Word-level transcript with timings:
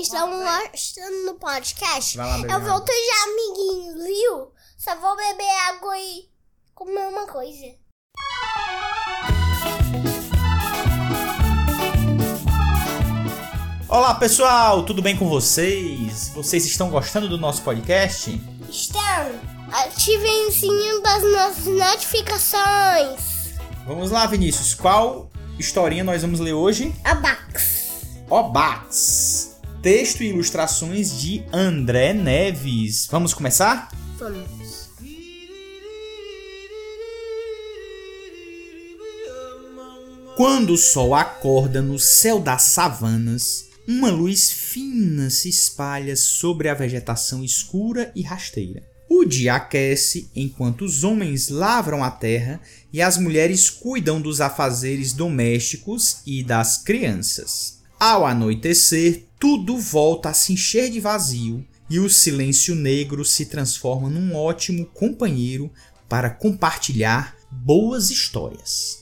estão 0.00 0.28
mostrando 0.28 1.26
no 1.26 1.34
podcast. 1.34 2.16
Lá 2.16 2.38
Eu 2.38 2.60
volto 2.60 2.90
já, 2.90 3.24
amiguinho, 3.24 4.04
viu? 4.04 4.52
Só 4.78 4.96
vou 4.96 5.14
beber 5.14 5.50
água 5.68 5.98
e 5.98 6.24
comer 6.74 7.06
uma 7.08 7.26
coisa. 7.26 7.66
Olá 13.88 14.14
pessoal, 14.14 14.84
tudo 14.84 15.02
bem 15.02 15.16
com 15.16 15.28
vocês? 15.28 16.30
Vocês 16.34 16.64
estão 16.64 16.88
gostando 16.90 17.28
do 17.28 17.36
nosso 17.36 17.60
podcast? 17.62 18.40
Estão, 18.70 19.00
ativem 19.72 20.46
o 20.46 20.52
sininho 20.52 21.02
das 21.02 21.22
nossas 21.24 21.66
notificações. 21.66 23.20
Vamos 23.86 24.10
lá, 24.10 24.26
Vinícius. 24.26 24.74
Qual 24.74 25.28
historinha 25.58 26.04
nós 26.04 26.22
vamos 26.22 26.40
ler 26.40 26.54
hoje? 26.54 26.94
Abax. 27.04 27.90
Obax. 28.30 29.29
Texto 29.82 30.22
e 30.22 30.26
ilustrações 30.26 31.18
de 31.18 31.42
André 31.50 32.12
Neves. 32.12 33.08
Vamos 33.10 33.32
começar? 33.32 33.90
Vamos. 34.18 34.90
Quando 40.36 40.74
o 40.74 40.76
sol 40.76 41.14
acorda 41.14 41.80
no 41.80 41.98
céu 41.98 42.38
das 42.38 42.62
savanas, 42.64 43.70
uma 43.88 44.10
luz 44.10 44.52
fina 44.52 45.30
se 45.30 45.48
espalha 45.48 46.14
sobre 46.14 46.68
a 46.68 46.74
vegetação 46.74 47.42
escura 47.42 48.12
e 48.14 48.20
rasteira. 48.20 48.82
O 49.08 49.24
dia 49.24 49.54
aquece 49.54 50.30
enquanto 50.36 50.84
os 50.84 51.04
homens 51.04 51.48
lavram 51.48 52.04
a 52.04 52.10
terra 52.10 52.60
e 52.92 53.00
as 53.00 53.16
mulheres 53.16 53.70
cuidam 53.70 54.20
dos 54.20 54.42
afazeres 54.42 55.14
domésticos 55.14 56.18
e 56.26 56.42
das 56.42 56.76
crianças. 56.76 57.79
Ao 58.00 58.24
anoitecer, 58.24 59.26
tudo 59.38 59.76
volta 59.76 60.30
a 60.30 60.32
se 60.32 60.54
encher 60.54 60.90
de 60.90 60.98
vazio 60.98 61.62
e 61.90 61.98
o 61.98 62.08
silêncio 62.08 62.74
negro 62.74 63.26
se 63.26 63.44
transforma 63.44 64.08
num 64.08 64.34
ótimo 64.34 64.86
companheiro 64.86 65.70
para 66.08 66.30
compartilhar 66.30 67.36
boas 67.50 68.08
histórias. 68.08 69.00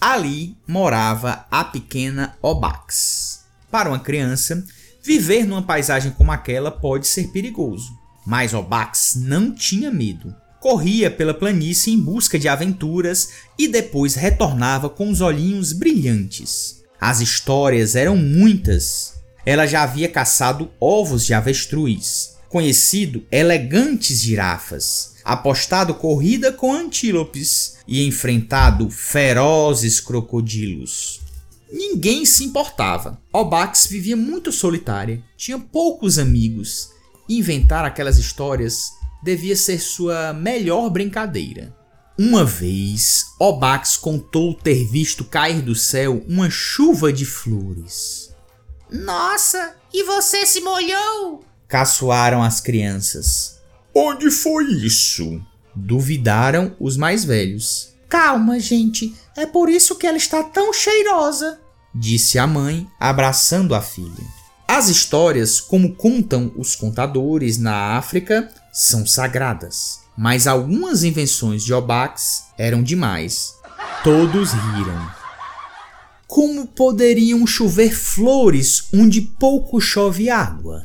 Ali 0.00 0.56
morava 0.66 1.44
a 1.50 1.62
pequena 1.62 2.38
Obax. 2.40 3.44
Para 3.70 3.90
uma 3.90 3.98
criança, 3.98 4.64
viver 5.02 5.44
numa 5.44 5.62
paisagem 5.62 6.10
como 6.12 6.32
aquela 6.32 6.70
pode 6.70 7.06
ser 7.06 7.28
perigoso, 7.28 7.92
mas 8.26 8.54
Obax 8.54 9.12
não 9.14 9.52
tinha 9.54 9.90
medo. 9.90 10.34
Corria 10.58 11.10
pela 11.10 11.34
planície 11.34 11.92
em 11.92 12.00
busca 12.00 12.38
de 12.38 12.48
aventuras 12.48 13.28
e 13.58 13.68
depois 13.68 14.14
retornava 14.14 14.88
com 14.88 15.10
os 15.10 15.20
olhinhos 15.20 15.74
brilhantes. 15.74 16.78
As 17.00 17.20
histórias 17.20 17.94
eram 17.94 18.16
muitas. 18.16 19.14
Ela 19.46 19.66
já 19.66 19.82
havia 19.82 20.08
caçado 20.08 20.70
ovos 20.80 21.24
de 21.24 21.32
avestruz, 21.32 22.36
conhecido 22.48 23.24
elegantes 23.30 24.20
girafas, 24.20 25.14
apostado 25.24 25.94
corrida 25.94 26.52
com 26.52 26.72
antílopes 26.72 27.78
e 27.86 28.06
enfrentado 28.06 28.90
ferozes 28.90 30.00
crocodilos. 30.00 31.20
Ninguém 31.70 32.24
se 32.24 32.44
importava. 32.44 33.20
Obax 33.32 33.86
vivia 33.86 34.16
muito 34.16 34.50
solitária, 34.50 35.22
tinha 35.36 35.58
poucos 35.58 36.18
amigos. 36.18 36.90
Inventar 37.28 37.84
aquelas 37.84 38.16
histórias 38.18 38.90
devia 39.22 39.54
ser 39.54 39.78
sua 39.78 40.32
melhor 40.32 40.88
brincadeira. 40.88 41.76
Uma 42.20 42.44
vez, 42.44 43.26
Obax 43.38 43.96
contou 43.96 44.52
ter 44.52 44.84
visto 44.84 45.22
cair 45.22 45.62
do 45.62 45.76
céu 45.76 46.20
uma 46.26 46.50
chuva 46.50 47.12
de 47.12 47.24
flores. 47.24 48.34
Nossa, 48.90 49.76
e 49.94 50.02
você 50.02 50.44
se 50.44 50.60
molhou? 50.60 51.44
Caçoaram 51.68 52.42
as 52.42 52.60
crianças. 52.60 53.60
Onde 53.94 54.32
foi 54.32 54.64
isso? 54.64 55.40
Duvidaram 55.72 56.74
os 56.80 56.96
mais 56.96 57.24
velhos. 57.24 57.90
Calma, 58.08 58.58
gente, 58.58 59.14
é 59.36 59.46
por 59.46 59.68
isso 59.68 59.94
que 59.94 60.06
ela 60.06 60.16
está 60.16 60.42
tão 60.42 60.72
cheirosa. 60.72 61.60
Disse 61.94 62.36
a 62.36 62.48
mãe, 62.48 62.88
abraçando 62.98 63.76
a 63.76 63.80
filha. 63.80 64.26
As 64.66 64.88
histórias, 64.88 65.60
como 65.60 65.94
contam 65.94 66.52
os 66.56 66.74
contadores 66.74 67.58
na 67.58 67.96
África, 67.96 68.52
são 68.72 69.06
sagradas. 69.06 70.07
Mas 70.20 70.48
algumas 70.48 71.04
invenções 71.04 71.62
de 71.62 71.72
Obax 71.72 72.46
eram 72.58 72.82
demais. 72.82 73.54
Todos 74.02 74.50
riram. 74.50 75.08
Como 76.26 76.66
poderiam 76.66 77.46
chover 77.46 77.94
flores 77.94 78.88
onde 78.92 79.20
pouco 79.20 79.80
chove 79.80 80.28
água? 80.28 80.84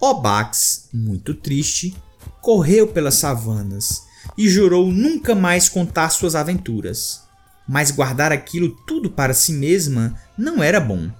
Obax, 0.00 0.88
muito 0.94 1.34
triste, 1.34 1.92
correu 2.40 2.86
pelas 2.86 3.16
savanas 3.16 4.04
e 4.38 4.48
jurou 4.48 4.92
nunca 4.92 5.34
mais 5.34 5.68
contar 5.68 6.10
suas 6.10 6.36
aventuras. 6.36 7.22
Mas 7.66 7.90
guardar 7.90 8.30
aquilo 8.30 8.68
tudo 8.86 9.10
para 9.10 9.34
si 9.34 9.52
mesma 9.54 10.14
não 10.38 10.62
era 10.62 10.78
bom. 10.78 11.10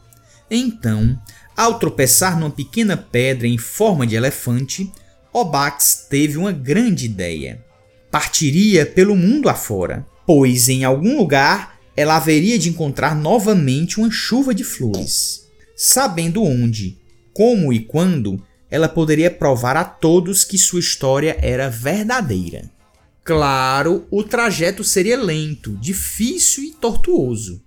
Então, 0.49 1.21
ao 1.57 1.77
tropeçar 1.77 2.39
numa 2.39 2.51
pequena 2.53 2.97
pedra 2.97 3.49
em 3.49 3.59
forma 3.59 4.07
de 4.07 4.15
elefante, 4.15 4.93
Obax 5.33 6.07
teve 6.09 6.37
uma 6.37 6.53
grande 6.53 7.07
ideia. 7.07 7.65
Partiria 8.11 8.85
pelo 8.85 9.15
mundo 9.15 9.49
afora, 9.49 10.07
pois 10.27 10.69
em 10.69 10.85
algum 10.85 11.17
lugar 11.17 11.79
ela 11.97 12.17
haveria 12.17 12.59
de 12.59 12.69
encontrar 12.69 13.15
novamente 13.15 13.99
uma 14.01 14.11
chuva 14.11 14.55
de 14.55 14.65
flores. 14.65 15.47
Sabendo 15.77 16.43
onde, 16.43 16.99
como 17.33 17.73
e 17.73 17.81
quando, 17.85 18.43
ela 18.71 18.89
poderia 18.89 19.31
provar 19.31 19.77
a 19.77 19.85
todos 19.85 20.45
que 20.45 20.59
sua 20.59 20.81
história 20.81 21.37
era 21.41 21.69
verdadeira. 21.69 22.71
Claro, 23.23 24.07
o 24.11 24.25
trajeto 24.25 24.83
seria 24.83 25.17
lento, 25.17 25.77
difícil 25.77 26.65
e 26.65 26.73
tortuoso. 26.73 27.63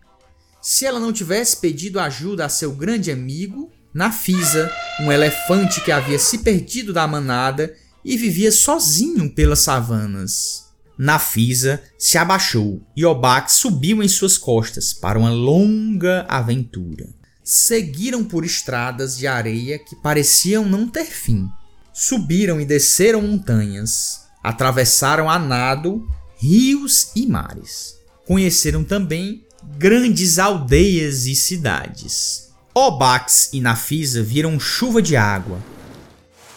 Se 0.62 0.86
ela 0.86 1.00
não 1.00 1.14
tivesse 1.14 1.58
pedido 1.58 2.00
ajuda 2.00 2.46
a 2.46 2.50
seu 2.50 2.72
grande 2.72 3.12
amigo, 3.12 3.72
Nafisa, 3.94 4.72
um 5.02 5.12
elefante 5.12 5.80
que 5.82 5.92
havia 5.92 6.18
se 6.18 6.40
perdido 6.40 6.92
da 6.92 7.08
manada 7.08 7.74
e 8.04 8.18
vivia 8.18 8.52
sozinho 8.52 9.30
pelas 9.30 9.60
savanas. 9.60 10.64
Nafisa 10.98 11.82
se 11.98 12.18
abaixou 12.18 12.82
e 12.96 13.06
Obax 13.06 13.54
subiu 13.54 14.02
em 14.02 14.08
suas 14.08 14.38
costas 14.38 14.94
para 14.94 15.18
uma 15.18 15.30
longa 15.30 16.26
aventura. 16.28 17.08
Seguiram 17.44 18.24
por 18.24 18.46
estradas 18.46 19.18
de 19.18 19.28
areia 19.28 19.78
que 19.78 19.96
pareciam 19.98 20.66
não 20.66 20.88
ter 20.88 21.06
fim. 21.06 21.48
Subiram 21.94 22.60
e 22.60 22.66
desceram 22.66 23.22
montanhas. 23.22 24.22
Atravessaram 24.44 25.30
a 25.30 25.38
nado 25.38 26.08
rios 26.38 27.12
e 27.16 27.28
mares. 27.28 27.96
Conheceram 28.26 28.84
também 28.84 29.46
grandes 29.78 30.40
aldeias 30.40 31.26
e 31.26 31.36
cidades. 31.36 32.43
Obax 32.76 33.52
e 33.54 33.62
Nafisa 33.62 34.24
viram 34.24 34.60
chuva 34.60 35.00
de 35.00 35.16
água, 35.16 35.60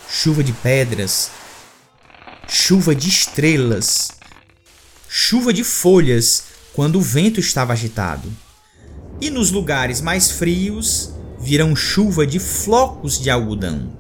chuva 0.08 0.42
de 0.42 0.50
pedras, 0.50 1.30
chuva 2.48 2.94
de 2.94 3.06
estrelas, 3.06 4.12
chuva 5.06 5.52
de 5.52 5.62
folhas 5.62 6.44
quando 6.72 6.96
o 6.96 7.02
vento 7.02 7.38
estava 7.38 7.74
agitado. 7.74 8.32
E 9.20 9.28
nos 9.28 9.50
lugares 9.50 10.00
mais 10.00 10.30
frios, 10.30 11.10
viram 11.38 11.76
chuva 11.76 12.26
de 12.26 12.38
flocos 12.38 13.20
de 13.20 13.28
algodão. 13.28 13.92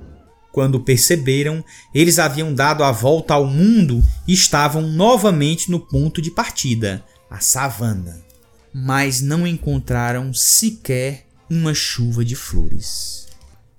Quando 0.50 0.80
perceberam, 0.80 1.62
eles 1.94 2.18
haviam 2.18 2.54
dado 2.54 2.82
a 2.82 2.90
volta 2.90 3.34
ao 3.34 3.44
mundo 3.46 4.02
e 4.26 4.32
estavam 4.32 4.80
novamente 4.80 5.70
no 5.70 5.78
ponto 5.78 6.22
de 6.22 6.30
partida, 6.30 7.04
a 7.30 7.40
savana. 7.40 8.24
Mas 8.72 9.20
não 9.20 9.46
encontraram 9.46 10.32
sequer 10.32 11.25
uma 11.50 11.74
chuva 11.74 12.24
de 12.24 12.34
flores. 12.34 13.26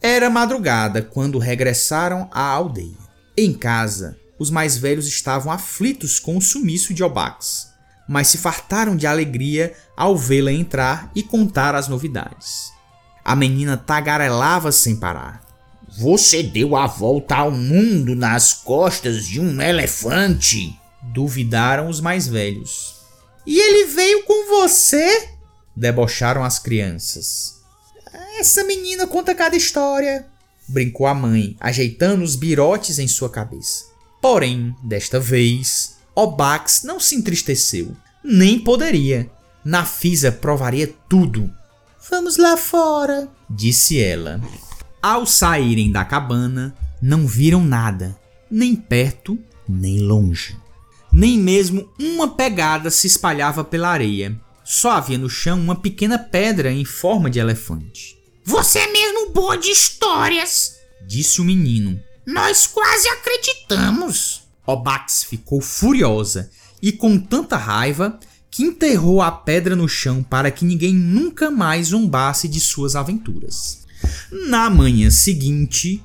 Era 0.02 0.30
madrugada 0.30 1.02
quando 1.02 1.40
regressaram 1.40 2.30
à 2.32 2.42
aldeia. 2.42 2.98
Em 3.36 3.54
casa, 3.54 4.18
os 4.40 4.50
mais 4.50 4.78
velhos 4.78 5.08
estavam 5.08 5.52
aflitos 5.52 6.20
com 6.20 6.38
o 6.38 6.42
sumiço 6.42 6.94
de 6.94 7.04
Obax, 7.04 7.70
mas 8.08 8.28
se 8.28 8.38
fartaram 8.38 8.96
de 8.96 9.08
alegria 9.08 9.74
ao 9.96 10.16
vê-la 10.18 10.52
entrar 10.52 11.12
e 11.16 11.24
contar 11.24 11.76
as 11.76 11.88
novidades. 11.88 12.72
A 13.26 13.36
menina 13.36 13.76
tagarelava 13.76 14.72
sem 14.72 14.96
parar. 14.96 15.44
Você 15.98 16.44
deu 16.44 16.76
a 16.76 16.86
volta 16.86 17.36
ao 17.36 17.52
mundo 17.52 18.16
nas 18.16 18.54
costas 18.54 19.26
de 19.26 19.40
um 19.40 19.62
elefante. 19.62 20.80
Duvidaram 21.02 21.90
os 21.90 22.00
mais 22.00 22.28
velhos. 22.28 22.98
E 23.46 23.60
ele 23.60 23.86
veio 23.94 24.24
com 24.24 24.48
você? 24.48 25.30
Debocharam 25.76 26.44
as 26.44 26.60
crianças. 26.60 27.57
Essa 28.40 28.64
menina 28.64 29.08
conta 29.08 29.36
cada 29.36 29.56
história. 29.56 30.26
Brincou 30.68 31.08
a 31.08 31.14
mãe, 31.14 31.56
ajeitando 31.60 32.24
os 32.24 32.36
birotes 32.36 33.00
em 33.00 33.08
sua 33.08 33.30
cabeça. 33.30 33.86
Porém, 34.22 34.76
desta 34.84 35.20
vez, 35.20 35.98
Obax 36.16 36.84
não 36.84 37.00
se 37.00 37.16
entristeceu. 37.16 37.96
Nem 38.24 38.60
poderia. 38.60 39.30
Nafisa 39.64 40.32
provaria 40.32 40.94
tudo. 41.08 41.50
Vamos 42.10 42.38
lá 42.38 42.56
fora, 42.58 43.28
disse 43.50 44.02
ela. 44.02 44.42
Ao 45.02 45.26
saírem 45.26 45.92
da 45.92 46.06
cabana, 46.06 46.76
não 47.02 47.28
viram 47.28 47.64
nada, 47.64 48.18
nem 48.50 48.76
perto, 48.76 49.38
nem 49.68 50.00
longe. 50.00 50.58
Nem 51.12 51.38
mesmo 51.38 51.90
uma 52.00 52.30
pegada 52.30 52.90
se 52.90 53.08
espalhava 53.08 53.64
pela 53.64 53.90
areia. 53.90 54.40
Só 54.70 54.92
havia 54.92 55.18
no 55.18 55.30
chão 55.30 55.58
uma 55.62 55.78
pequena 55.78 56.20
pedra 56.20 56.70
em 56.70 56.84
forma 56.84 57.30
de 57.30 57.40
elefante. 57.40 58.18
Você 58.44 58.80
é 58.80 58.92
mesmo 58.92 59.32
boa 59.32 59.58
de 59.58 59.70
histórias, 59.70 60.76
disse 61.08 61.40
o 61.40 61.46
menino. 61.46 61.98
Nós 62.26 62.68
quase 62.68 63.08
acreditamos. 63.08 64.42
Obax 64.66 65.24
ficou 65.24 65.62
furiosa 65.62 66.52
e 66.82 66.92
com 66.92 67.18
tanta 67.18 67.56
raiva 67.56 68.20
que 68.52 68.64
enterrou 68.64 69.22
a 69.22 69.32
pedra 69.32 69.74
no 69.74 69.88
chão 69.88 70.22
para 70.22 70.52
que 70.52 70.66
ninguém 70.66 70.94
nunca 70.94 71.50
mais 71.50 71.88
zombasse 71.88 72.50
de 72.50 72.60
suas 72.60 72.94
aventuras. 72.94 73.86
Na 74.50 74.70
manhã 74.70 75.10
seguinte, 75.10 76.04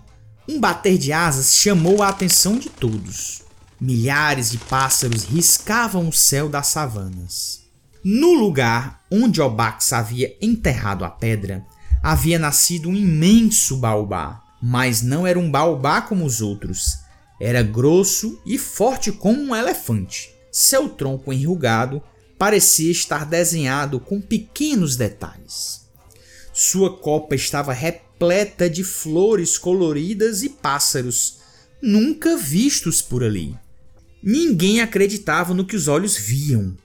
um 0.49 0.61
bater 0.61 0.99
de 0.99 1.13
asas 1.13 1.57
chamou 1.57 2.01
a 2.01 2.11
atenção 2.11 2.57
de 2.57 2.69
todos. 2.69 3.43
Milhares 3.81 4.53
de 4.53 4.59
pássaros 4.59 5.25
riscavam 5.25 6.09
o 6.09 6.13
céu 6.13 6.49
das 6.49 6.69
savanas. 6.69 7.62
No 8.05 8.33
lugar 8.33 9.05
onde 9.11 9.41
Obax 9.41 9.93
havia 9.93 10.37
enterrado 10.41 11.05
a 11.05 11.11
pedra, 11.11 11.65
havia 12.03 12.39
nascido 12.39 12.89
um 12.89 12.97
imenso 12.97 13.77
baobá. 13.77 14.43
Mas 14.61 15.03
não 15.03 15.27
era 15.27 15.39
um 15.39 15.51
baobá 15.51 16.03
como 16.03 16.25
os 16.25 16.41
outros. 16.41 16.99
Era 17.41 17.63
grosso 17.63 18.41
e 18.45 18.59
forte 18.59 19.13
como 19.13 19.41
um 19.41 19.55
elefante. 19.55 20.35
Seu 20.51 20.89
tronco 20.89 21.33
enrugado 21.33 22.03
parecia 22.39 22.91
estar 22.91 23.25
desenhado 23.25 24.01
com 24.01 24.21
pequenos 24.21 24.97
detalhes. 24.97 25.83
Sua 26.53 26.99
copa 26.99 27.35
estava 27.35 27.73
repleta 27.73 28.69
de 28.69 28.85
flores 28.85 29.57
coloridas 29.57 30.43
e 30.43 30.49
pássaros, 30.49 31.39
nunca 31.81 32.37
vistos 32.37 33.01
por 33.01 33.23
ali. 33.23 33.57
Ninguém 34.23 34.81
acreditava 34.81 35.55
no 35.55 35.65
que 35.65 35.77
os 35.77 35.89
olhos 35.89 36.17
viam. 36.17 36.77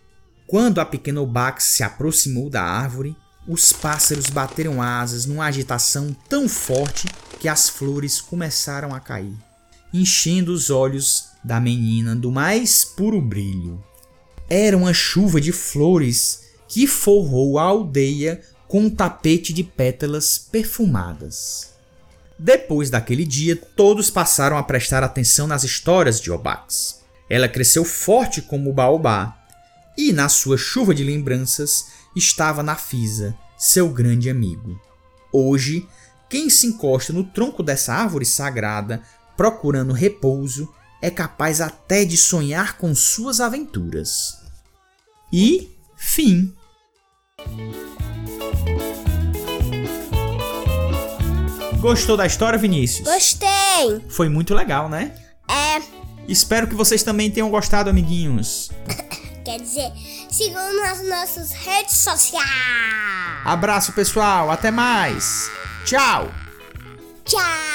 Quando 0.47 0.79
a 0.79 0.85
pequena 0.85 1.19
Obax 1.19 1.65
se 1.65 1.83
aproximou 1.83 2.49
da 2.49 2.63
árvore, 2.63 3.13
os 3.45 3.73
pássaros 3.73 4.27
bateram 4.27 4.81
asas 4.81 5.25
numa 5.25 5.45
agitação 5.45 6.15
tão 6.29 6.47
forte 6.47 7.05
que 7.37 7.49
as 7.49 7.67
flores 7.67 8.21
começaram 8.21 8.95
a 8.95 8.99
cair, 9.01 9.35
enchendo 9.93 10.53
os 10.53 10.69
olhos 10.69 11.27
da 11.43 11.59
menina 11.59 12.15
do 12.15 12.31
mais 12.31 12.85
puro 12.85 13.21
brilho. 13.21 13.83
Era 14.49 14.77
uma 14.77 14.93
chuva 14.93 15.41
de 15.41 15.51
flores 15.51 16.45
que 16.69 16.87
forrou 16.87 17.59
a 17.59 17.63
aldeia 17.63 18.41
com 18.69 18.83
um 18.83 18.89
tapete 18.89 19.51
de 19.51 19.65
pétalas 19.65 20.37
perfumadas. 20.37 21.73
Depois 22.39 22.89
daquele 22.89 23.25
dia, 23.25 23.55
todos 23.55 24.09
passaram 24.09 24.57
a 24.57 24.63
prestar 24.63 25.03
atenção 25.03 25.45
nas 25.45 25.65
histórias 25.65 26.21
de 26.21 26.31
Obax. 26.31 27.01
Ela 27.29 27.49
cresceu 27.49 27.83
forte 27.83 28.41
como 28.41 28.69
o 28.69 28.73
baobá, 28.73 29.36
e 29.97 30.13
na 30.13 30.29
sua 30.29 30.57
chuva 30.57 30.93
de 30.93 31.03
lembranças 31.03 31.87
estava 32.15 32.61
Nafisa, 32.61 33.35
seu 33.57 33.89
grande 33.89 34.29
amigo. 34.29 34.79
Hoje, 35.33 35.87
quem 36.29 36.49
se 36.49 36.67
encosta 36.67 37.11
no 37.11 37.23
tronco 37.23 37.63
dessa 37.63 37.93
árvore 37.93 38.25
sagrada 38.25 39.01
procurando 39.35 39.93
repouso 39.93 40.71
é 41.01 41.09
capaz 41.09 41.61
até 41.61 42.05
de 42.05 42.17
sonhar 42.17 42.77
com 42.77 42.93
suas 42.93 43.39
aventuras. 43.39 44.37
E 45.31 45.69
fim. 45.95 46.53
Gostou 51.79 52.17
da 52.17 52.25
história, 52.25 52.57
Vinícius? 52.57 53.07
Gostei. 53.07 54.01
Foi 54.09 54.27
muito 54.27 54.53
legal, 54.53 54.89
né? 54.89 55.15
É. 55.47 55.81
Espero 56.27 56.67
que 56.67 56.75
vocês 56.75 57.03
também 57.03 57.31
tenham 57.31 57.49
gostado, 57.49 57.89
amiguinhos. 57.89 58.69
quer 59.47 59.61
dizer, 59.61 59.93
sigam 60.29 60.73
nas 60.81 61.01
nossas 61.07 61.53
redes 61.53 61.95
sociais. 61.95 62.43
Abraço, 63.45 63.93
pessoal. 63.93 64.51
Até 64.51 64.71
mais. 64.71 65.49
Tchau. 65.85 66.29
Tchau. 67.23 67.66